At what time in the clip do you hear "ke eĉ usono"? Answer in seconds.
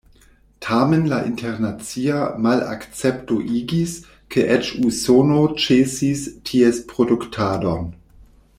4.35-5.45